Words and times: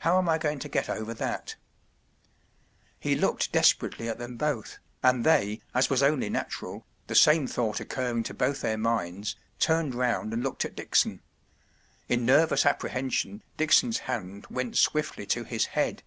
How 0.00 0.18
am 0.18 0.28
I 0.28 0.36
going 0.36 0.58
to 0.58 0.68
get 0.68 0.90
over 0.90 1.14
that?” 1.14 1.54
He 2.98 3.14
looked 3.14 3.52
desperately 3.52 4.08
at 4.08 4.18
them 4.18 4.36
both, 4.36 4.80
and 5.00 5.22
they, 5.24 5.60
as 5.72 5.86
w'as 5.86 6.02
only 6.02 6.28
natural, 6.28 6.84
the 7.06 7.14
same 7.14 7.46
thought 7.46 7.78
occurring 7.78 8.24
to 8.24 8.34
both 8.34 8.62
their 8.62 8.76
minds, 8.76 9.36
turned 9.60 9.94
round 9.94 10.32
and 10.32 10.42
looked 10.42 10.64
at 10.64 10.74
Dickson. 10.74 11.22
In 12.08 12.26
nervous 12.26 12.64
apprehen¬ 12.64 13.12
sion, 13.12 13.44
Dickson’s 13.56 13.98
hand 14.10 14.44
went 14.50 14.76
swiftly 14.76 15.24
to 15.26 15.44
his 15.44 15.66
head. 15.66 16.02